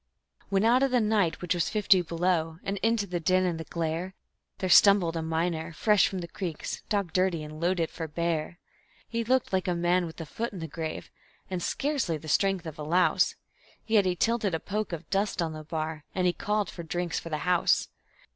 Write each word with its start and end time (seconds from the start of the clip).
When 0.49 0.63
out 0.65 0.81
of 0.81 0.89
the 0.89 0.99
night, 0.99 1.41
which 1.43 1.53
was 1.53 1.69
fifty 1.69 2.01
below, 2.01 2.57
and 2.63 2.77
into 2.79 3.05
the 3.05 3.19
din 3.19 3.45
and 3.45 3.59
the 3.59 3.65
glare, 3.65 4.15
There 4.57 4.67
stumbled 4.67 5.15
a 5.15 5.21
miner 5.21 5.73
fresh 5.73 6.07
from 6.07 6.21
the 6.21 6.27
creeks, 6.27 6.81
dog 6.89 7.13
dirty, 7.13 7.43
and 7.43 7.61
loaded 7.61 7.91
for 7.91 8.07
bear. 8.07 8.57
He 9.07 9.23
looked 9.23 9.53
like 9.53 9.67
a 9.67 9.75
man 9.75 10.07
with 10.07 10.19
a 10.19 10.25
foot 10.25 10.53
in 10.53 10.57
the 10.59 10.67
grave 10.67 11.11
and 11.51 11.61
scarcely 11.61 12.17
the 12.17 12.27
strength 12.27 12.65
of 12.65 12.79
a 12.79 12.83
louse, 12.83 13.35
Yet 13.85 14.05
he 14.07 14.15
tilted 14.15 14.55
a 14.55 14.59
poke 14.59 14.91
of 14.91 15.07
dust 15.11 15.39
on 15.39 15.53
the 15.53 15.63
bar, 15.63 16.03
and 16.15 16.25
he 16.25 16.33
called 16.33 16.71
for 16.71 16.81
drinks 16.81 17.19
for 17.19 17.29
the 17.29 17.37
house. 17.45 17.87